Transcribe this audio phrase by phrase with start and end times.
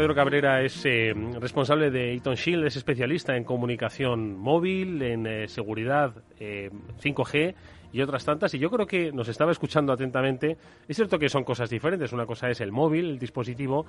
[0.00, 5.46] Pedro Cabrera es eh, responsable de Eaton Shield, es especialista en comunicación móvil, en eh,
[5.46, 7.54] seguridad 5G eh,
[7.92, 8.54] y otras tantas.
[8.54, 10.56] Y yo creo que nos estaba escuchando atentamente.
[10.88, 12.14] Es cierto que son cosas diferentes.
[12.14, 13.84] Una cosa es el móvil, el dispositivo,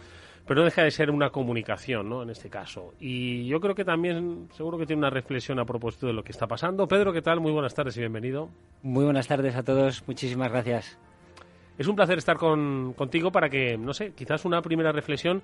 [0.45, 2.23] pero no deja de ser una comunicación, ¿no?
[2.23, 2.93] En este caso.
[2.99, 6.33] Y yo creo que también, seguro que tiene una reflexión a propósito de lo que
[6.33, 6.89] está pasando.
[6.89, 7.39] Pedro, ¿qué tal?
[7.39, 8.49] Muy buenas tardes y bienvenido.
[8.83, 10.03] Muy buenas tardes a todos.
[10.05, 10.99] Muchísimas gracias.
[11.77, 15.41] Es un placer estar con, contigo para que, no sé, quizás una primera reflexión,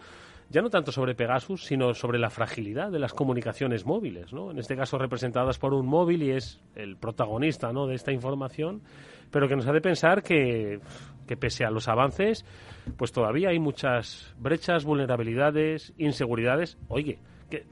[0.50, 4.52] ya no tanto sobre Pegasus, sino sobre la fragilidad de las comunicaciones móviles, ¿no?
[4.52, 7.88] En este caso representadas por un móvil y es el protagonista, ¿no?
[7.88, 8.82] De esta información,
[9.32, 10.80] pero que nos hace pensar que,
[11.28, 12.46] que pese a los avances,
[12.98, 16.78] pues todavía hay muchas brechas, vulnerabilidades, inseguridades.
[16.88, 17.20] Oye,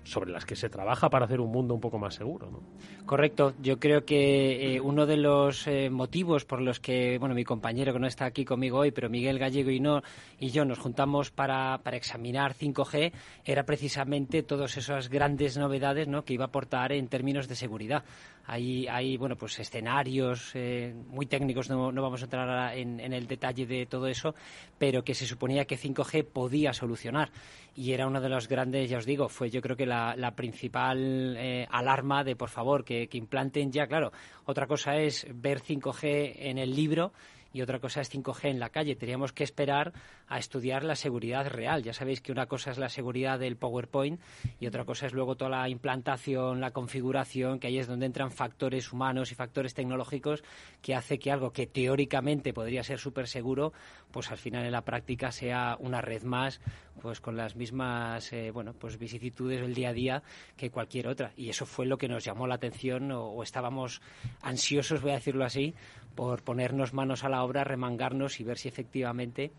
[0.03, 2.49] sobre las que se trabaja para hacer un mundo un poco más seguro.
[2.49, 2.61] ¿no?
[3.05, 3.53] Correcto.
[3.61, 7.93] Yo creo que eh, uno de los eh, motivos por los que, bueno, mi compañero
[7.93, 10.01] que no está aquí conmigo hoy, pero Miguel Gallego y, no,
[10.39, 13.11] y yo nos juntamos para, para examinar 5G
[13.43, 16.23] era precisamente todas esas grandes novedades ¿no?
[16.23, 18.03] que iba a aportar en términos de seguridad.
[18.47, 23.11] Hay, hay bueno, pues escenarios eh, muy técnicos, no, no, vamos a entrar en, en,
[23.11, 24.35] el detalle de todo eso,
[24.77, 27.31] pero que se suponía que 5G podía solucionar.
[27.75, 30.35] Y era uno de los grandes, ya os digo, fue yo creo que la, la
[30.35, 34.11] principal eh, alarma de, por favor, que, que implanten ya, claro.
[34.45, 37.13] Otra cosa es ver 5G en el libro
[37.55, 38.97] y otra cosa es 5G en la calle.
[38.97, 39.93] Teníamos que esperar
[40.27, 41.83] a estudiar la seguridad real.
[41.83, 44.19] Ya sabéis que una cosa es la seguridad del PowerPoint
[44.59, 48.31] y otra cosa es luego toda la implantación, la configuración, que ahí es donde entran
[48.31, 50.43] factores humanos y factores tecnológicos
[50.81, 53.71] que hace que algo que teóricamente podría ser súper seguro,
[54.11, 56.59] pues al final en la práctica sea una red más,
[57.01, 60.23] pues con las mismas eh, bueno, pues vicisitudes del día a día
[60.57, 61.31] que cualquier otra.
[61.37, 64.01] Y eso fue lo que nos llamó la atención o, o estábamos
[64.41, 65.73] ansiosos, voy a decirlo así,
[66.15, 69.51] por ponernos manos a la obra, remangarnos y ver si efectivamente,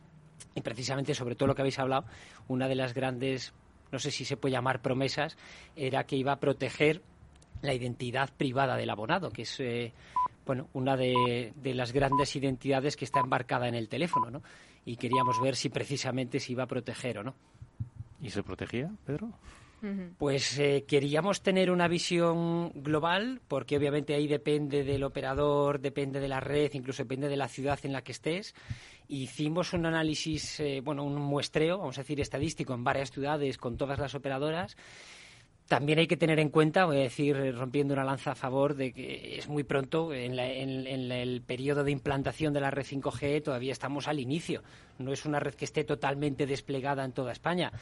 [0.54, 2.06] y precisamente sobre todo lo que habéis hablado,
[2.48, 3.52] una de las grandes,
[3.92, 5.36] no sé si se puede llamar promesas,
[5.76, 7.02] era que iba a proteger
[7.62, 9.92] la identidad privada del abonado, que es eh,
[10.44, 14.42] bueno, una de, de, las grandes identidades que está embarcada en el teléfono, ¿no?
[14.84, 17.34] Y queríamos ver si precisamente se iba a proteger o no.
[18.20, 19.30] ¿Y se protegía, Pedro?
[20.18, 26.28] Pues eh, queríamos tener una visión global, porque obviamente ahí depende del operador, depende de
[26.28, 28.54] la red, incluso depende de la ciudad en la que estés.
[29.08, 33.76] Hicimos un análisis, eh, bueno, un muestreo, vamos a decir, estadístico en varias ciudades con
[33.76, 34.76] todas las operadoras.
[35.68, 38.92] También hay que tener en cuenta, voy a decir, rompiendo una lanza a favor, de
[38.92, 43.42] que es muy pronto, en, la, en, el periodo de implantación de la red 5G
[43.42, 44.62] todavía estamos al inicio.
[44.98, 47.72] No es una red que esté totalmente desplegada en toda España.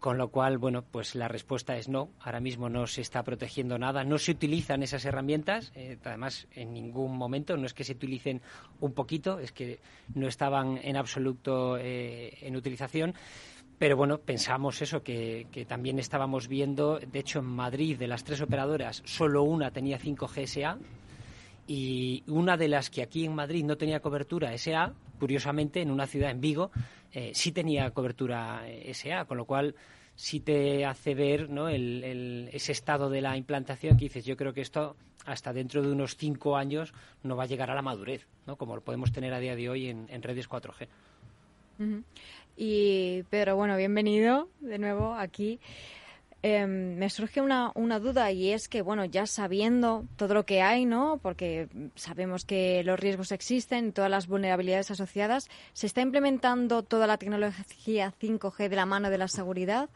[0.00, 2.08] Con lo cual, bueno, pues la respuesta es no.
[2.20, 5.72] Ahora mismo no se está protegiendo nada, no se utilizan esas herramientas.
[5.74, 8.40] Eh, además, en ningún momento no es que se utilicen
[8.80, 9.78] un poquito, es que
[10.14, 13.14] no estaban en absoluto eh, en utilización.
[13.80, 18.42] Pero bueno, pensamos eso, que, también estábamos viendo, de hecho en Madrid, de las tres
[18.42, 20.76] operadoras, solo una tenía 5G SA
[21.66, 26.06] y una de las que aquí en Madrid no tenía cobertura SA, curiosamente, en una
[26.06, 26.70] ciudad, en Vigo,
[27.10, 29.74] eh, sí tenía cobertura SA, con lo cual
[30.14, 31.70] sí te hace ver ¿no?
[31.70, 35.80] el, el, ese estado de la implantación que dices, yo creo que esto hasta dentro
[35.80, 36.92] de unos cinco años
[37.22, 38.56] no va a llegar a la madurez, ¿no?
[38.56, 40.86] como lo podemos tener a día de hoy en, en redes 4G.
[41.80, 42.02] Uh.
[42.56, 45.60] Y Pedro, bueno, bienvenido de nuevo aquí.
[46.42, 50.62] Eh, me surge una, una, duda y es que, bueno, ya sabiendo todo lo que
[50.62, 51.18] hay, ¿no?
[51.22, 57.18] Porque sabemos que los riesgos existen, todas las vulnerabilidades asociadas, ¿se está implementando toda la
[57.18, 59.90] tecnología 5G de la mano de la seguridad?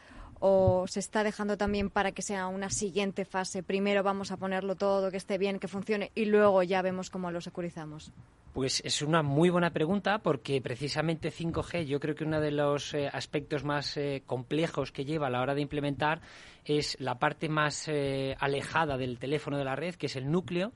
[0.46, 3.62] ¿O se está dejando también para que sea una siguiente fase?
[3.62, 7.30] Primero vamos a ponerlo todo, que esté bien, que funcione, y luego ya vemos cómo
[7.30, 8.12] lo securizamos.
[8.52, 12.92] Pues es una muy buena pregunta porque precisamente 5G yo creo que uno de los
[12.92, 16.20] eh, aspectos más eh, complejos que lleva a la hora de implementar
[16.66, 20.74] es la parte más eh, alejada del teléfono de la red, que es el núcleo.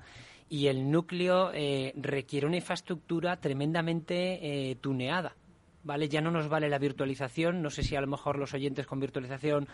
[0.48, 5.36] Y el núcleo eh, requiere una infraestructura tremendamente tuneada.
[5.84, 6.08] ¿Vale?
[6.08, 7.62] Ya no nos vale la virtualización.
[7.62, 9.68] No sé si a lo mejor los oyentes con virtualización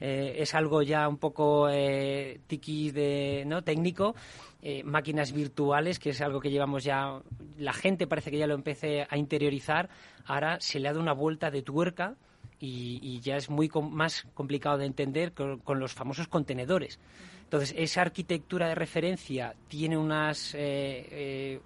[0.00, 4.14] eh, es algo ya un poco eh, tiki de no técnico
[4.62, 7.20] eh, máquinas virtuales que es algo que llevamos ya
[7.58, 9.90] la gente parece que ya lo empecé a interiorizar
[10.24, 12.16] ahora se le ha dado una vuelta de tuerca
[12.58, 16.98] y, y ya es muy com más complicado de entender con, con, los famosos contenedores
[17.50, 20.56] entonces esa arquitectura de referencia tiene unas,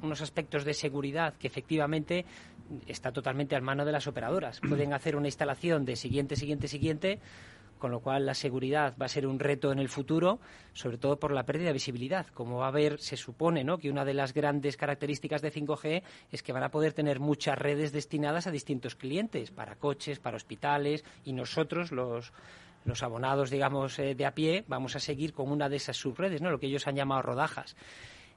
[0.01, 2.25] unos aspectos de seguridad que efectivamente
[2.87, 7.21] está totalmente al mano de las operadoras pueden hacer una instalación de siguiente siguiente siguiente
[7.85, 10.41] con lo cual la seguridad va a ser un reto en el futuro,
[10.73, 12.27] sobre todo por la pérdida de visibilidad.
[12.29, 13.77] Como va a haber, se supone ¿no?
[13.77, 16.03] que una de las grandes características de 5G
[16.33, 20.39] es que van a poder tener muchas redes destinadas a distintos clientes, para coches, para
[20.39, 22.33] hospitales, y nosotros, los,
[22.85, 26.41] los abonados, digamos, eh, de a pie, vamos a seguir con una de esas subredes,
[26.41, 26.51] ¿no?
[26.51, 27.77] lo que ellos han llamado rodajas.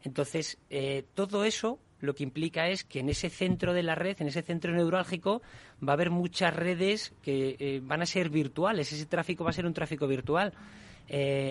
[0.04, 4.16] Entonces, eh, todo eso lo que implica es que en ese centro de la red,
[4.22, 5.42] en ese centro neurálgico,
[5.86, 8.94] va a haber muchas redes que eh, van a ser virtuales.
[8.94, 10.54] Ese tráfico va a ser un tráfico virtual.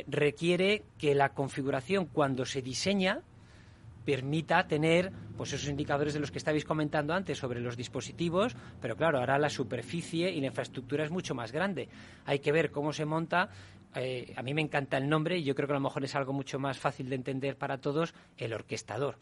[0.06, 3.22] Requiere que la configuración, cuando se diseña,
[4.06, 8.96] permita tener pues esos indicadores de los que estabais comentando antes sobre los dispositivos, pero
[8.96, 11.88] claro, ahora la superficie y la infraestructura es mucho más grande.
[12.24, 13.50] Hay que ver cómo se monta.
[13.94, 16.14] Eh, a mí me encanta el nombre y yo creo que a lo mejor es
[16.14, 19.18] algo mucho más fácil de entender para todos, el orquestador.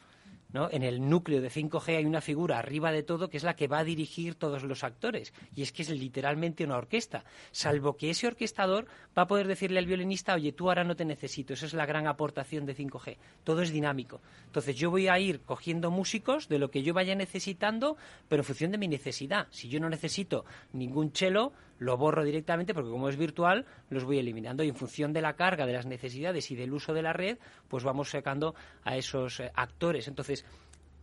[0.70, 3.66] En el núcleo de 5G hay una figura arriba de todo que es la que
[3.66, 5.32] va a dirigir todos los actores.
[5.56, 7.24] Y es que es literalmente una orquesta.
[7.50, 8.86] Salvo que ese orquestador
[9.18, 11.54] va a poder decirle al violinista, oye, tú ahora no te necesito.
[11.54, 13.16] Esa es la gran aportación de 5G.
[13.42, 14.20] Todo es dinámico.
[14.46, 17.96] Entonces yo voy a ir cogiendo músicos de lo que yo vaya necesitando,
[18.28, 19.48] pero en función de mi necesidad.
[19.50, 24.18] Si yo no necesito ningún chelo, lo borro directamente porque como es virtual, los voy
[24.18, 27.12] eliminando y en función de la carga, de las necesidades y del uso de la
[27.12, 27.38] red,
[27.68, 28.54] pues vamos sacando
[28.84, 30.08] a esos eh, actores.
[30.08, 30.44] Entonces,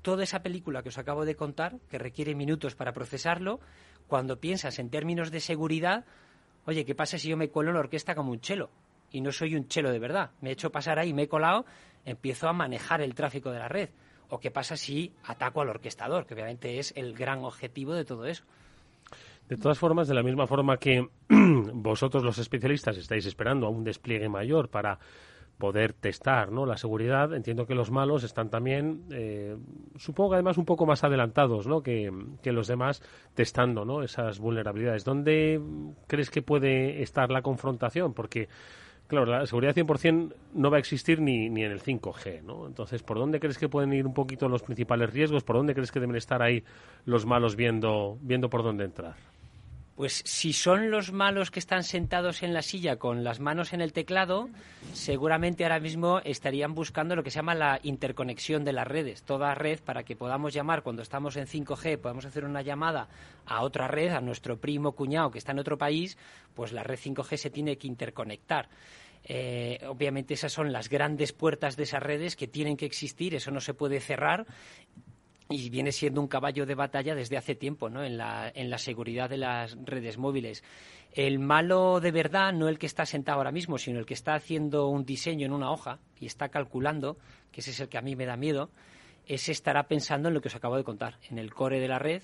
[0.01, 3.59] toda esa película que os acabo de contar, que requiere minutos para procesarlo,
[4.07, 6.05] cuando piensas en términos de seguridad,
[6.65, 8.69] oye, ¿qué pasa si yo me cuelo en la orquesta como un chelo?
[9.11, 10.31] Y no soy un chelo de verdad.
[10.41, 11.65] Me he hecho pasar ahí, me he colado,
[12.05, 13.89] empiezo a manejar el tráfico de la red.
[14.29, 16.25] ¿O qué pasa si ataco al orquestador?
[16.25, 18.45] Que obviamente es el gran objetivo de todo eso.
[19.51, 21.09] De todas formas, de la misma forma que
[21.73, 24.97] vosotros los especialistas estáis esperando a un despliegue mayor para
[25.57, 26.65] poder testar ¿no?
[26.65, 29.57] la seguridad, entiendo que los malos están también, eh,
[29.97, 31.83] supongo que además un poco más adelantados ¿no?
[31.83, 32.09] que,
[32.45, 33.03] los demás
[33.33, 34.03] testando ¿no?
[34.03, 35.03] esas vulnerabilidades.
[35.03, 35.59] ¿Dónde
[36.07, 38.13] crees que puede estar la confrontación?
[38.13, 38.47] Porque,
[39.07, 42.41] claro, la seguridad 100% no va a existir ni, ni en el 5G.
[42.43, 42.67] ¿no?
[42.67, 45.43] Entonces, ¿por dónde crees que pueden ir un poquito los principales riesgos?
[45.43, 46.63] ¿Por dónde crees que deben estar ahí
[47.03, 49.30] los malos viendo, viendo por dónde entrar?
[49.95, 53.81] Pues si son los malos que están sentados en la silla con las manos en
[53.81, 54.49] el teclado,
[54.93, 59.23] seguramente ahora mismo estarían buscando lo que se llama la interconexión de las redes.
[59.23, 63.09] Toda red para que podamos llamar cuando estamos en 5G, podamos hacer una llamada
[63.45, 66.17] a otra red, a nuestro primo cuñado que está en otro país,
[66.55, 68.69] pues la red 5G se tiene que interconectar.
[69.23, 73.51] Eh, obviamente esas son las grandes puertas de esas redes que tienen que existir, eso
[73.51, 74.47] no se puede cerrar
[75.51, 78.03] y viene siendo un caballo de batalla desde hace tiempo ¿no?
[78.03, 80.63] en, la, en la seguridad de las redes móviles.
[81.13, 84.33] El malo de verdad, no el que está sentado ahora mismo, sino el que está
[84.33, 87.17] haciendo un diseño en una hoja y está calculando,
[87.51, 88.69] que ese es el que a mí me da miedo,
[89.27, 91.99] ese estará pensando en lo que os acabo de contar, en el core de la
[91.99, 92.23] red,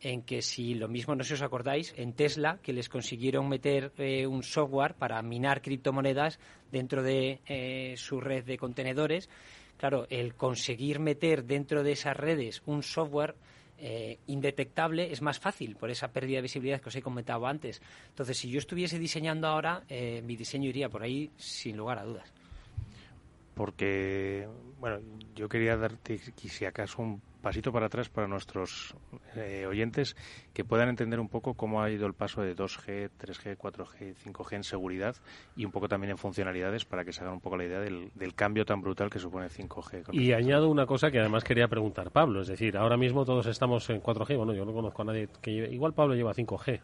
[0.00, 3.48] en que si lo mismo, no sé si os acordáis, en Tesla, que les consiguieron
[3.48, 6.38] meter eh, un software para minar criptomonedas
[6.70, 9.30] dentro de eh, su red de contenedores,
[9.84, 13.34] Claro, el conseguir meter dentro de esas redes un software
[13.76, 17.82] eh, indetectable es más fácil por esa pérdida de visibilidad que os he comentado antes.
[18.08, 22.04] Entonces, si yo estuviese diseñando ahora, eh, mi diseño iría por ahí sin lugar a
[22.04, 22.32] dudas.
[23.54, 24.48] Porque,
[24.80, 25.00] bueno,
[25.34, 28.96] yo quería darte, si acaso, un pasito para atrás para nuestros
[29.36, 30.16] eh, oyentes
[30.54, 34.56] que puedan entender un poco cómo ha ido el paso de 2G, 3G, 4G, 5G
[34.56, 35.14] en seguridad
[35.54, 38.10] y un poco también en funcionalidades para que se hagan un poco la idea del,
[38.34, 40.14] cambio tan brutal que supone 5G.
[40.14, 43.88] Y añado una cosa que además quería preguntar Pablo, es decir, ahora mismo todos estamos
[43.90, 46.80] en 4G, bueno, yo no conozco a nadie que igual Pablo lleva 5G.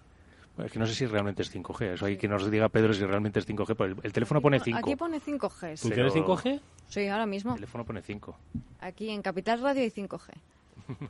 [0.65, 1.95] Es que no sé si realmente es 5G.
[1.95, 3.75] Eso hay que nos diga Pedro si realmente es 5G.
[3.77, 4.79] Pero el, teléfono pone 5.
[4.79, 5.81] Aquí pone 5G.
[5.81, 6.61] ¿Tú tienes 5G?
[6.89, 7.53] Sí, ahora mismo.
[7.53, 8.37] El teléfono pone 5.
[8.81, 10.31] Aquí en Capital Radio hay 5G.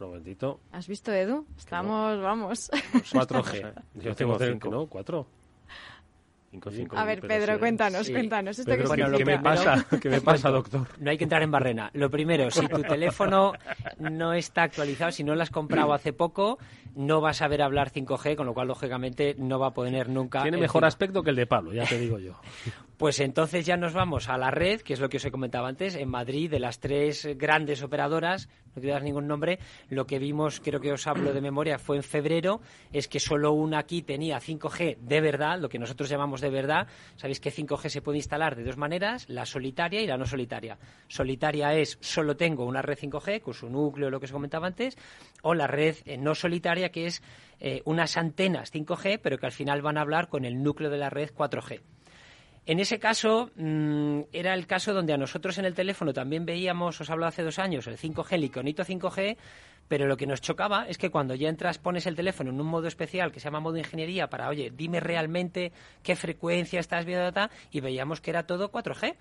[0.00, 0.60] Momentito.
[0.72, 1.46] ¿Has visto, Edu?
[1.56, 2.70] Estamos, vamos.
[2.70, 3.72] 4G.
[3.94, 4.86] Yo tengo 5, ¿no?
[4.86, 5.26] 4.
[6.96, 8.58] A ver, Pedro, cuéntanos, cuéntanos.
[8.58, 8.72] ¿Esto
[9.16, 9.86] ¿qué, me pasa?
[10.00, 10.88] ¿Qué me pasa, doctor?
[10.98, 11.90] No hay que entrar en barrena.
[11.94, 13.52] Lo primero, si tu teléfono
[13.98, 16.58] no está actualizado, si no lo has comprado hace poco,
[16.96, 20.42] no vas a ver hablar 5G, con lo cual, lógicamente, no va a poder nunca...
[20.42, 22.40] Tiene mejor aspecto que el de Pablo, ya te digo yo.
[23.00, 25.64] Pues entonces ya nos vamos a la red, que es lo que os he comentado
[25.64, 30.18] antes, en Madrid, de las tres grandes operadoras, no quiero dar ningún nombre, lo que
[30.18, 32.60] vimos, creo que os hablo de memoria, fue en febrero,
[32.92, 36.88] es que solo una aquí tenía 5G de verdad, lo que nosotros llamamos de verdad.
[37.16, 40.76] Sabéis que 5G se puede instalar de dos maneras, la solitaria y la no solitaria.
[41.08, 44.98] Solitaria es solo tengo una red 5G con su núcleo, lo que os comentaba antes,
[45.40, 47.22] o la red eh, no solitaria, que es
[47.60, 50.98] eh, unas antenas 5G, pero que al final van a hablar con el núcleo de
[50.98, 51.80] la red 4G.
[52.70, 57.00] En ese caso, mm, era el caso donde a nosotros en el teléfono también veíamos,
[57.00, 59.36] os hablo hace dos años, el 5G, el iconito 5G,
[59.88, 62.68] pero lo que nos chocaba es que cuando ya entras, pones el teléfono en un
[62.68, 65.72] modo especial que se llama modo ingeniería para, oye, dime realmente
[66.04, 67.32] qué frecuencia estás viendo,
[67.72, 69.16] y veíamos que era todo 4G.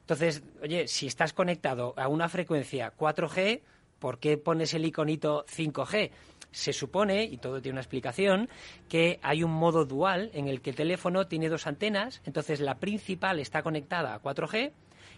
[0.00, 3.60] Entonces, oye, si estás conectado a una frecuencia 4G,
[4.00, 6.10] ¿por qué pones el iconito 5G?
[6.54, 8.48] Se supone, y todo tiene una explicación,
[8.88, 12.76] que hay un modo dual en el que el teléfono tiene dos antenas, entonces la
[12.76, 14.70] principal está conectada a 4G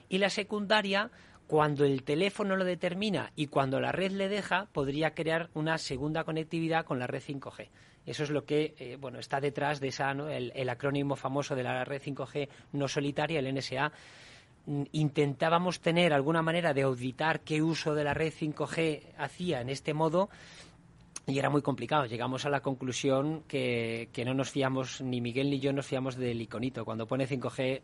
[0.09, 1.11] y la secundaria,
[1.47, 6.25] cuando el teléfono lo determina y cuando la red le deja, podría crear una segunda
[6.25, 7.69] conectividad con la red 5G.
[8.07, 11.65] Eso es lo que eh, bueno, está detrás de esa, el, el acrónimo famoso de
[11.65, 13.93] la red 5G no solitaria, el NSA
[14.65, 19.69] mm, intentábamos tener alguna manera de auditar qué uso de la red 5G hacía en
[19.69, 20.31] este modo
[21.27, 22.07] y era muy complicado.
[22.07, 26.41] Llegamos a la conclusión que, no nos fiamos, ni Miguel ni yo nos fiamos del
[26.41, 26.85] iconito.
[26.85, 27.83] Cuando pone 5G,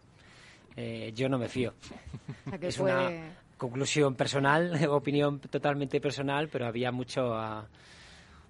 [0.76, 1.74] eh, yo no me fío.
[2.60, 3.10] es una
[3.56, 7.34] conclusión personal, opinión totalmente personal, pero había mucho...
[7.34, 7.66] Ah,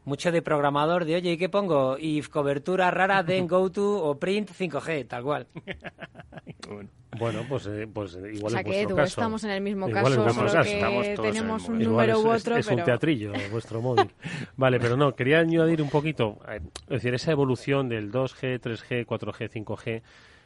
[0.05, 1.97] mucho de programador de, oye, ¿y qué pongo?
[1.99, 5.47] If cobertura rara, then go to o print 5G, tal cual.
[7.19, 7.41] bueno.
[7.49, 10.63] pues, eh, pues eh, igual o sea que Edu, estamos en el mismo caso, solo
[10.63, 12.57] que tenemos un número u otro.
[12.57, 14.11] Es, un teatrillo vuestro móvil.
[14.57, 19.07] vale, pero no, quería añadir un poquito, eh, es decir, esa evolución del 2G, 3G,
[19.07, 20.03] 4G, 5G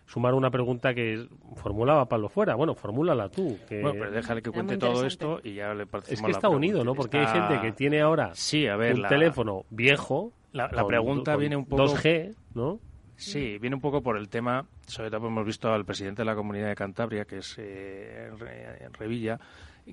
[0.06, 2.54] sumar una pregunta que formulaba Pablo Fuera.
[2.54, 3.58] Bueno, formúlala tú.
[3.68, 3.82] Que...
[3.82, 6.94] Bueno, pero déjale que cuente todo esto y ya le Es que está unido, ¿no?
[6.94, 10.32] Porque hay gente que tiene ahora sí, a ver, un teléfono viejo.
[10.52, 11.84] La, pregunta viene un poco...
[11.84, 12.80] 2G, ¿no?
[13.16, 16.34] Sí, viene un poco por el tema, sobre todo hemos visto al presidente de la
[16.34, 18.30] Comunidad de Cantabria, que es eh,
[18.98, 19.40] Revilla,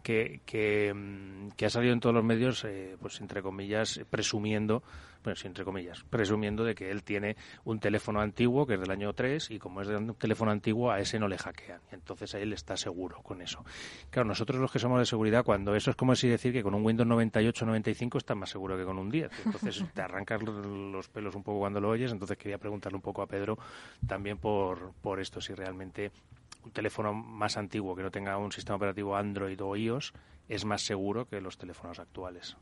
[0.02, 4.84] que, que, mm, que, ha salido en todos los medios, eh, pues entre comillas, presumiendo
[5.24, 8.92] bueno, sí, entre comillas, presumiendo de que él tiene un teléfono antiguo que es del
[8.92, 11.80] año 3 y como es de un teléfono antiguo a ese no le hackean.
[11.92, 13.64] Entonces él está seguro con eso.
[14.10, 16.84] Claro, nosotros los que somos de seguridad, cuando eso es como decir que con un
[16.84, 19.32] Windows 98 95 está más seguro que con un 10.
[19.46, 22.12] Entonces te arrancas los pelos un poco cuando lo oyes.
[22.12, 23.58] Entonces quería preguntarle un poco a Pedro
[24.06, 26.12] también por, por esto, si realmente
[26.64, 30.14] un teléfono más antiguo que no tenga un sistema operativo Android o iOS
[30.50, 32.58] es más seguro que los teléfonos actuales.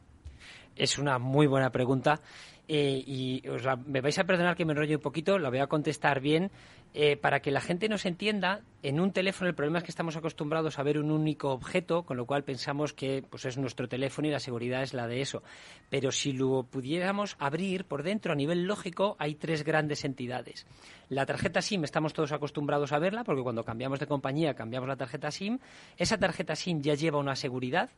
[0.75, 2.21] Es una muy buena pregunta
[2.67, 3.43] eh, y
[3.85, 6.51] me vais a perdonar que me enrolle un poquito, la voy a contestar bien.
[6.93, 10.17] Eh, para que la gente nos entienda, en un teléfono el problema es que estamos
[10.17, 14.27] acostumbrados a ver un único objeto, con lo cual pensamos que pues, es nuestro teléfono
[14.27, 15.41] y la seguridad es la de eso.
[15.89, 20.65] Pero si lo pudiéramos abrir por dentro a nivel lógico, hay tres grandes entidades.
[21.07, 24.97] La tarjeta SIM estamos todos acostumbrados a verla, porque cuando cambiamos de compañía cambiamos la
[24.97, 25.59] tarjeta SIM.
[25.95, 27.89] Esa tarjeta SIM ya lleva una seguridad,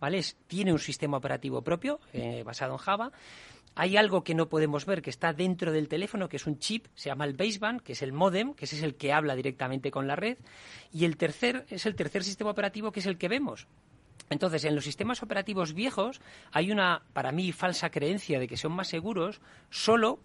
[0.00, 0.20] ¿vale?
[0.46, 3.12] tiene un sistema operativo propio eh, basado en Java.
[3.76, 6.86] Hay algo que no podemos ver que está dentro del teléfono, que es un chip,
[6.94, 9.92] se llama el baseband, que es el modem, que ese es el que habla directamente
[9.92, 10.38] con la red.
[10.92, 13.68] Y el tercer es el tercer sistema operativo, que es el que vemos.
[14.28, 16.20] Entonces, en los sistemas operativos viejos
[16.52, 19.40] hay una, para mí, falsa creencia de que son más seguros
[19.70, 20.20] solo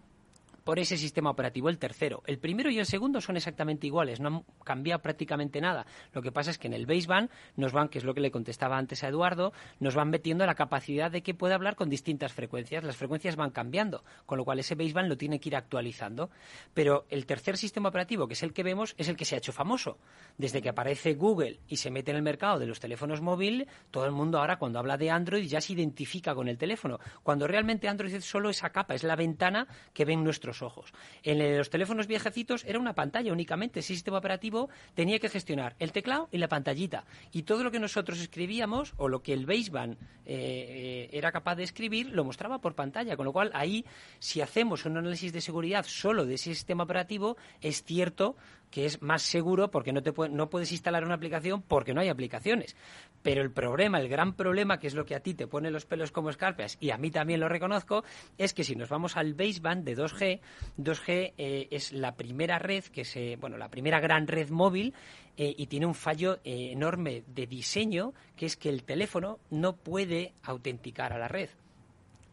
[0.65, 2.23] por ese sistema operativo, el tercero.
[2.25, 5.85] El primero y el segundo son exactamente iguales, no han cambiado prácticamente nada.
[6.11, 8.31] Lo que pasa es que en el baseband nos van, que es lo que le
[8.31, 12.33] contestaba antes a Eduardo, nos van metiendo la capacidad de que pueda hablar con distintas
[12.33, 12.83] frecuencias.
[12.83, 16.31] Las frecuencias van cambiando, con lo cual ese baseband lo tiene que ir actualizando.
[16.73, 19.37] Pero el tercer sistema operativo, que es el que vemos, es el que se ha
[19.37, 19.99] hecho famoso.
[20.39, 24.05] Desde que aparece Google y se mete en el mercado de los teléfonos móviles, todo
[24.05, 26.99] el mundo ahora cuando habla de Android ya se identifica con el teléfono.
[27.21, 30.93] Cuando realmente Android es solo esa capa, es la ventana que ven nuestros ojos.
[31.23, 33.79] En los teléfonos viejecitos era una pantalla únicamente.
[33.79, 37.05] Ese sistema operativo tenía que gestionar el teclado y la pantallita.
[37.31, 41.63] Y todo lo que nosotros escribíamos o lo que el baseband eh, era capaz de
[41.63, 43.15] escribir lo mostraba por pantalla.
[43.15, 43.85] Con lo cual ahí,
[44.19, 48.35] si hacemos un análisis de seguridad solo de ese sistema operativo, es cierto
[48.75, 52.09] que es más seguro porque no, te no puedes instalar una aplicación porque no hay
[52.09, 52.75] aplicaciones.
[53.23, 55.85] Pero el problema, el gran problema, que es lo que a ti te pone los
[55.85, 58.03] pelos como escarpias y a mí también lo reconozco,
[58.37, 60.41] es que si nos vamos al baseband de 2G,
[60.77, 64.93] 2G eh, es la primera red, que se, bueno, la primera gran red móvil
[65.37, 69.77] eh, y tiene un fallo eh, enorme de diseño, que es que el teléfono no
[69.77, 71.47] puede autenticar a la red.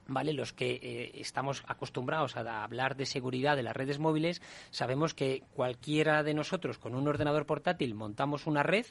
[0.07, 0.33] ¿Vale?
[0.33, 5.43] Los que eh, estamos acostumbrados a hablar de seguridad de las redes móviles, sabemos que
[5.55, 8.87] cualquiera de nosotros con un ordenador portátil montamos una red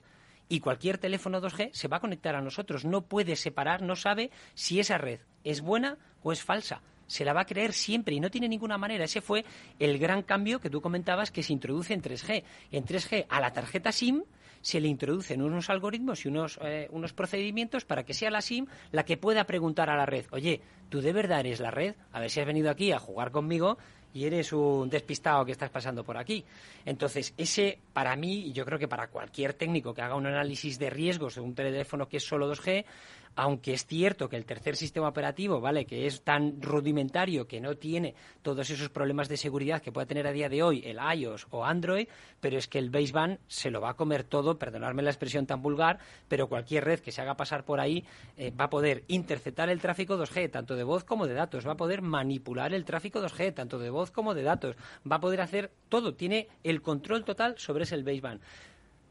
[0.49, 2.83] y cualquier teléfono 2G se va a conectar a nosotros.
[2.83, 6.81] No puede separar, no sabe si esa red es buena o es falsa.
[7.07, 9.05] Se la va a creer siempre y no tiene ninguna manera.
[9.05, 9.45] Ese fue
[9.79, 12.43] el gran cambio que tú comentabas que se introduce en 3G.
[12.71, 14.23] En 3G a la tarjeta SIM
[14.61, 18.67] se le introducen unos algoritmos y unos, eh, unos procedimientos para que sea la SIM
[18.91, 21.95] la que pueda preguntar a la red, oye, ¿tú de verdad eres la red?
[22.11, 23.77] A ver si has venido aquí a jugar conmigo
[24.13, 26.43] y eres un despistado que estás pasando por aquí.
[26.85, 30.77] Entonces, ese para mí, y yo creo que para cualquier técnico que haga un análisis
[30.79, 32.85] de riesgos de un teléfono que es solo 2G,
[33.35, 35.85] aunque es cierto que el tercer sistema operativo, ¿vale?
[35.85, 40.27] Que es tan rudimentario que no tiene todos esos problemas de seguridad que puede tener
[40.27, 42.07] a día de hoy el iOS o Android,
[42.39, 45.61] pero es que el baseband se lo va a comer todo, perdonadme la expresión tan
[45.61, 48.03] vulgar, pero cualquier red que se haga pasar por ahí
[48.37, 51.73] eh, va a poder interceptar el tráfico 2G, tanto de voz como de datos, va
[51.73, 54.75] a poder manipular el tráfico 2G, tanto de voz como de datos,
[55.09, 58.41] va a poder hacer todo, tiene el control total sobre ese baseband.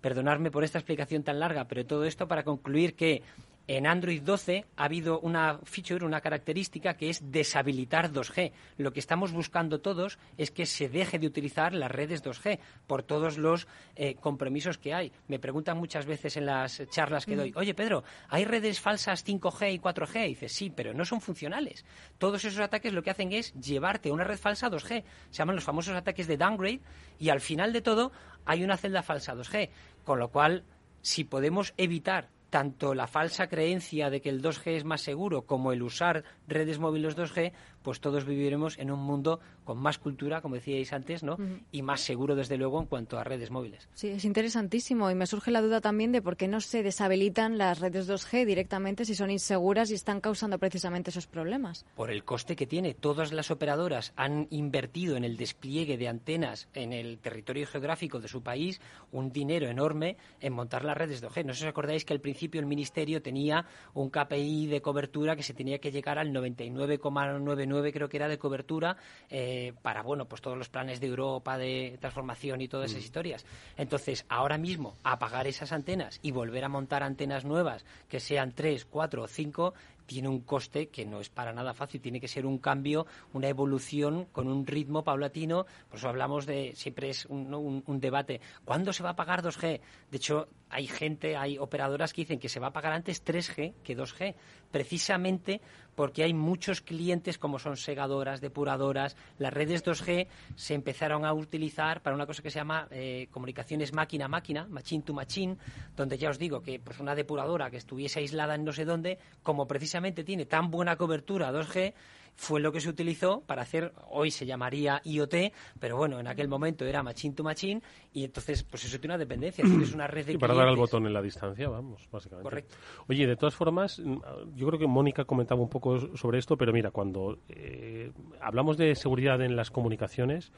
[0.01, 3.23] Perdonadme por esta explicación tan larga, pero todo esto para concluir que
[3.67, 8.53] en Android 12 ha habido una feature, una característica que es deshabilitar 2G.
[8.79, 13.03] Lo que estamos buscando todos es que se deje de utilizar las redes 2G por
[13.03, 15.13] todos los eh, compromisos que hay.
[15.29, 17.59] Me preguntan muchas veces en las charlas que doy, mm.
[17.59, 20.25] oye Pedro, ¿hay redes falsas 5G y 4G?
[20.25, 21.85] Y dices, sí, pero no son funcionales.
[22.19, 25.05] Todos esos ataques lo que hacen es llevarte una red falsa 2G.
[25.31, 26.81] Se llaman los famosos ataques de downgrade
[27.19, 28.11] y al final de todo
[28.47, 29.71] hay una celda falsa 2G.
[30.05, 30.65] Con lo cual,
[31.03, 35.73] si podemos evitar tanto la falsa creencia de que el 2G es más seguro como
[35.73, 40.57] el usar redes móviles 2G, pues todos viviremos en un mundo con más cultura, como
[40.57, 41.37] decíais antes, ¿no?
[41.71, 43.89] Y más seguro, desde luego, en cuanto a redes móviles.
[43.95, 45.11] Sí, es interesantísimo.
[45.11, 48.45] Y me surge la duda también de por qué no se deshabilitan las redes 2G
[48.45, 51.85] directamente si son inseguras y están causando precisamente esos problemas.
[51.95, 52.95] Por el coste que tiene.
[52.95, 58.29] Todas las operadoras han invertido en el despliegue de antenas en el territorio geográfico de
[58.29, 58.81] su país
[59.13, 61.45] un dinero enorme en montar las redes 2G.
[61.45, 65.37] No sé si os acordáis que al principio el Ministerio tenía un KPI de cobertura
[65.37, 68.97] que se tenía que llegar al 99,99 creo que era de cobertura
[69.29, 73.07] eh, para bueno pues todos los planes de Europa de transformación y todas esas mm.
[73.07, 73.47] historias.
[73.77, 78.85] Entonces ahora mismo apagar esas antenas y volver a montar antenas nuevas que sean tres,
[78.85, 79.75] cuatro o cinco
[80.11, 83.47] tiene un coste que no es para nada fácil, tiene que ser un cambio, una
[83.47, 85.67] evolución con un ritmo paulatino.
[85.89, 89.81] Por eso hablamos de, siempre es un, debate, ¿cuándo se va a pagar 2G?
[90.11, 93.75] De hecho, hay gente, hay operadoras que dicen que se va a pagar antes 3G
[93.85, 94.35] que 2G,
[94.73, 95.61] precisamente
[95.95, 99.17] porque hay muchos clientes como son segadoras, depuradoras.
[99.39, 103.93] Las redes 2G se empezaron a utilizar para una cosa que se llama eh, comunicaciones
[103.93, 105.57] máquina a máquina, machine to machine,
[105.97, 109.19] donde ya os digo que pues una depuradora que estuviese aislada en no sé dónde,
[109.43, 111.95] como precisamente tiene tan buena cobertura 2G,
[112.41, 116.49] fue lo que se utilizó para hacer, hoy se llamaría IoT, pero bueno, en aquel
[116.49, 117.83] momento era machine to machine
[118.15, 120.77] y entonces pues eso tiene una dependencia, es una red de y para dar al
[120.77, 122.45] botón en la distancia, vamos, básicamente.
[122.45, 122.77] Correcto.
[123.09, 124.21] Oye, de todas formas, mm,
[124.55, 128.95] yo creo que Mónica comentaba un poco sobre esto, pero mira, cuando eh, hablamos de
[128.95, 130.51] seguridad en las comunicaciones,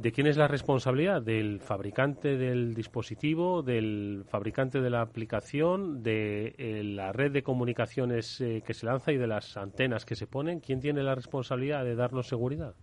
[0.00, 1.20] ¿De quién es la responsabilidad?
[1.20, 8.40] ¿Del fabricante del dispositivo, del fabricante de la aplicación, de eh, la red de comunicaciones
[8.40, 10.60] eh, que se lanza y de las antenas que se ponen?
[10.60, 12.74] ¿Quién tiene la responsabilidad de darnos seguridad?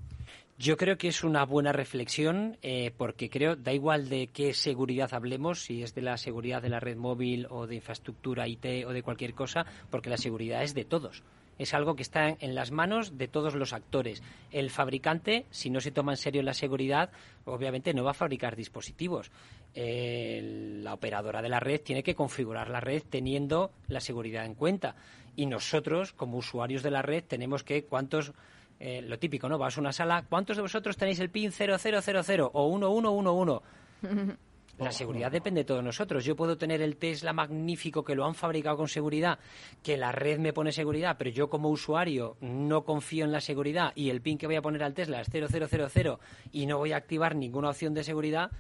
[0.60, 5.12] Yo creo que es una buena reflexión eh, porque creo, da igual de qué seguridad
[5.15, 8.93] hablemos, si es de la seguridad de la red móvil o de infraestructura IT o
[8.93, 11.23] de cualquier cosa, porque la seguridad es de todos
[11.58, 14.22] es algo que está en las manos de todos los actores.
[14.52, 17.12] El fabricante, si no se toma en serio la seguridad,
[17.46, 19.32] obviamente no va a fabricar dispositivos.
[19.76, 24.96] la operadora de la red tiene que configurar la red teniendo la seguridad en cuenta.
[25.36, 28.34] Y nosotros, como usuarios de la red, tenemos que cuántos
[28.80, 29.58] eh, lo típico, ¿no?
[29.58, 33.65] Vas a una sala, ¿cuántos de vosotros tenéis el PIN 0000 o 1111?
[34.80, 36.24] La seguridad depende de todos nosotros.
[36.24, 39.40] Yo puedo tener el Tesla magnífico que lo han fabricado con seguridad,
[39.82, 43.92] que la red me pone seguridad, pero yo como usuario no confío en la seguridad
[43.96, 46.18] y el PIN que voy a poner al Tesla es 0000
[46.52, 48.52] y no voy a activar ninguna opción de seguridad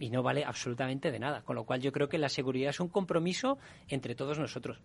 [0.00, 1.42] y no vale absolutamente de nada.
[1.42, 4.80] Con lo cual yo creo que la seguridad es un compromiso entre todos nosotros.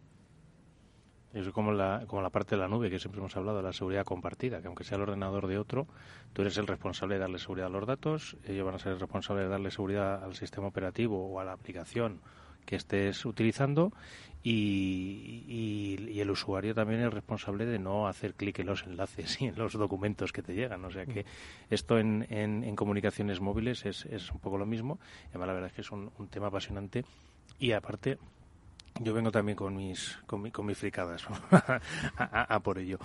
[1.34, 3.74] Es como la, como la parte de la nube que siempre hemos hablado, de la
[3.74, 5.88] seguridad compartida, que aunque sea el ordenador de otro,
[6.34, 9.00] tú eres el responsable de darle seguridad a los datos, ellos van a ser el
[9.00, 12.20] responsable de darle seguridad al sistema operativo o a la aplicación
[12.65, 13.91] que estés utilizando
[14.44, 19.46] y, y, el usuario también es responsable de no hacer clic en los enlaces y
[19.46, 20.84] en los documentos que te llegan.
[20.86, 21.26] O sea que
[21.70, 25.00] esto en, en, comunicaciones móviles es, es, un poco lo mismo.
[25.30, 27.06] además, la verdad es que es un tema apasionante
[27.60, 28.17] y aparte
[28.99, 31.23] yo vengo también con mis, con, con mis fricadas
[32.17, 32.99] a, por ello.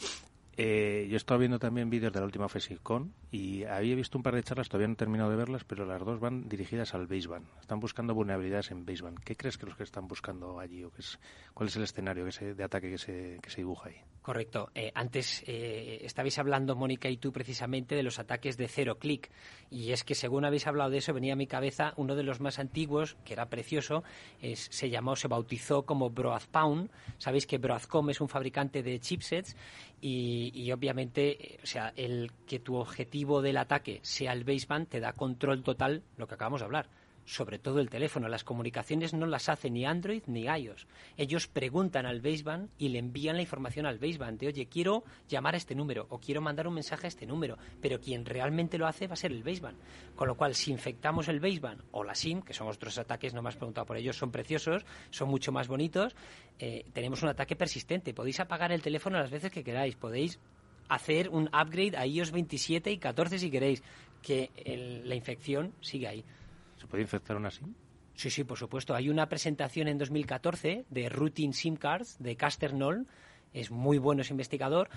[0.59, 4.23] Eh, yo he estado viendo también vídeos de la última FESICON y había visto un
[4.23, 7.07] par de charlas, todavía no he terminado de verlas, pero las dos van dirigidas al
[7.07, 7.47] baseband.
[7.61, 9.19] Están buscando vulnerabilidades en baseband.
[9.21, 11.19] ¿Qué crees que los que están buscando allí o qué es,
[11.53, 13.97] cuál es el escenario de ataque que se, que se dibuja ahí?
[14.23, 14.71] Correcto.
[14.75, 19.31] Eh, antes eh, estabais hablando, Mónica y tú, precisamente de los ataques de cero clic.
[19.71, 22.41] Y es que, según habéis hablado de eso, venía a mi cabeza uno de los
[22.41, 24.03] más antiguos, que era precioso,
[24.41, 26.91] se llamó, se bautizó como Broadpound.
[27.19, 29.55] Sabéis que Broadcom es un fabricante de chipsets
[30.01, 34.89] y, y obviamente, eh, o sea, el que tu objetivo del ataque sea el baseband
[34.89, 36.89] te da control total, lo que acabamos de hablar
[37.27, 38.29] sobre todo el teléfono.
[38.29, 40.87] Las comunicaciones no las hace ni Android ni iOS.
[41.17, 45.55] Ellos preguntan al baseband y le envían la información al baseband de, oye, quiero llamar
[45.55, 48.87] a este número o quiero mandar un mensaje a este número, pero quien realmente lo
[48.87, 49.77] hace va a ser el baseband.
[50.15, 53.43] Con lo cual, si infectamos el baseband o la SIM, que son otros ataques, no
[53.43, 56.15] me has preguntado por ellos, son preciosos, son mucho más bonitos,
[56.59, 58.15] eh, tenemos un ataque persistente.
[58.15, 60.39] Podéis apagar el teléfono las veces que queráis, podéis
[60.89, 63.83] hacer un upgrade a iOS 27 y 14 si queréis,
[64.23, 64.51] que
[65.05, 66.25] la infección sigue ahí.
[66.77, 67.75] ¿Se puede infectar una SIM?
[68.15, 68.95] Sí, sí, por supuesto.
[68.95, 73.07] Hay una presentación en 2014 de Routine SIM Cards de Caster Noll.
[73.53, 74.89] Es muy bueno ese investigador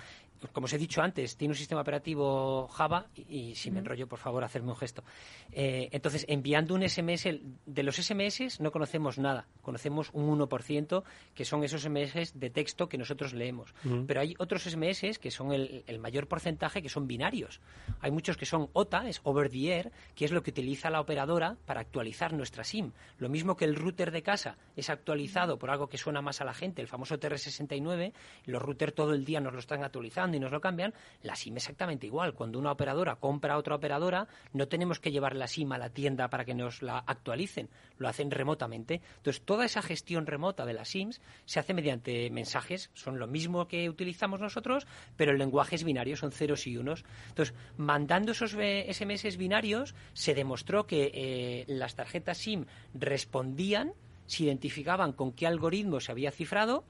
[0.52, 4.18] como os he dicho antes, tiene un sistema operativo Java y, si me enrollo, por
[4.18, 5.04] favor, hacerme un gesto.
[5.52, 7.28] Eh, entonces, enviando un SMS,
[7.66, 11.02] de los SMS no conocemos nada, conocemos un 1%,
[11.34, 13.74] que son esos SMS de texto que nosotros leemos.
[14.06, 17.60] Pero hay otros SMS que son el, mayor porcentaje, que son binarios.
[18.00, 21.00] Hay muchos que son OTA, es over the air, que es lo que utiliza la
[21.00, 22.92] operadora para actualizar nuestra SIM.
[23.18, 26.44] Lo mismo que el router de casa es actualizado por algo que suena más a
[26.44, 28.12] la gente, el famoso TR69,
[28.46, 31.56] los routers todo el día nos lo están actualizando y nos lo cambian, la SIM
[31.56, 32.34] exactamente igual.
[32.34, 35.90] Cuando una operadora compra a otra operadora, no tenemos que llevar la SIM a la
[35.90, 39.00] tienda para que nos la actualicen, lo hacen remotamente.
[39.16, 43.68] Entonces, toda esa gestión remota de las SIMs se hace mediante mensajes, son lo mismo
[43.68, 47.04] que utilizamos nosotros, pero el lenguaje es binario, son ceros y unos.
[47.28, 53.92] Entonces, mandando esos SMS binarios, se demostró que eh, las tarjetas SIM respondían,
[54.26, 56.84] se identificaban con qué algoritmo se había cifrado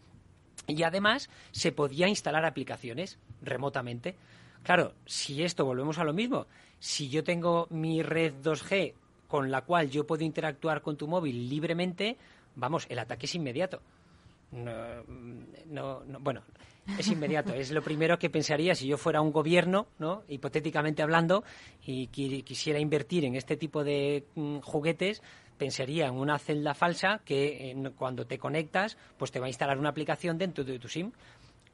[0.67, 4.17] y además se podía instalar aplicaciones remotamente.
[4.63, 6.47] Claro, si esto volvemos a lo mismo,
[6.79, 8.95] si yo tengo mi red 2G
[9.29, 12.17] con la cual yo puedo interactuar con tu móvil libremente,
[12.57, 13.81] vamos, el ataque es inmediato.
[14.51, 16.43] No, bueno,
[16.99, 17.55] es inmediato.
[17.55, 20.25] es lo primero que pensaría si yo fuera un gobierno, ¿no?
[20.29, 21.45] hipotéticamente hablando,
[21.87, 25.23] y quisiera invertir en este tipo de mm, juguetes,
[25.61, 29.79] pensaría en una celda falsa que eh, cuando te conectas, pues te va a instalar
[29.79, 31.13] una aplicación dentro de tu SIM.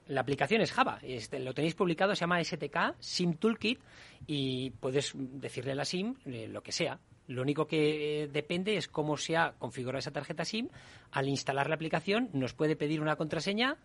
[0.08, 3.78] La aplicación es Java, este, lo tenéis publicado, se llama STK SIM Toolkit
[4.26, 6.98] y puedes decirle a la SIM eh, lo que sea.
[7.28, 10.68] Lo único que eh, depende es cómo se ha configurado esa tarjeta SIM.
[11.12, 13.76] Al instalar la aplicación nos puede pedir una contraseña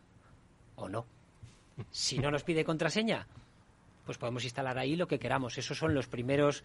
[0.75, 1.05] o no.
[1.91, 3.27] Si no nos pide contraseña,
[4.05, 5.59] pues podemos instalar ahí lo que queramos.
[5.59, 6.63] Esos son los primeros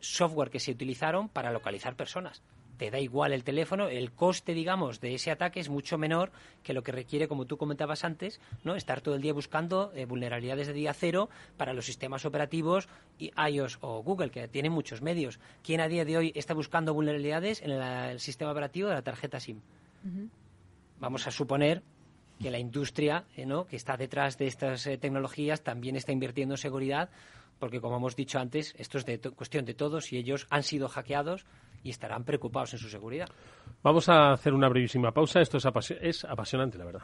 [0.00, 2.42] software que se utilizaron para localizar personas
[2.78, 6.30] te da igual el teléfono, el coste, digamos, de ese ataque es mucho menor
[6.62, 8.76] que lo que requiere, como tú comentabas antes, ¿no?
[8.76, 12.88] estar todo el día buscando eh, vulnerabilidades de día cero para los sistemas operativos
[13.18, 15.40] iOS o Google, que tienen muchos medios.
[15.62, 19.40] ¿Quién a día de hoy está buscando vulnerabilidades en el, sistema operativo de la tarjeta
[19.40, 19.60] SIM?
[21.00, 21.82] Vamos a suponer
[22.40, 23.66] que la industria eh, ¿no?
[23.66, 27.10] que está detrás de estas eh, tecnologías también está invirtiendo en seguridad,
[27.58, 30.88] porque como hemos dicho antes, esto es de cuestión de todos y ellos han sido
[30.88, 31.44] hackeados
[31.82, 33.28] y estarán preocupados en su seguridad.
[33.82, 35.40] Vamos a hacer una brevísima pausa.
[35.40, 36.96] Esto es, apasionante, la verdad.